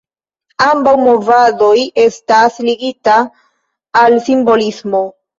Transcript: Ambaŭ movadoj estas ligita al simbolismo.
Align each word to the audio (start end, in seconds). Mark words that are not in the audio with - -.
Ambaŭ 0.67 0.91
movadoj 0.99 1.73
estas 2.03 2.57
ligita 2.69 3.17
al 4.01 4.17
simbolismo. 4.29 5.03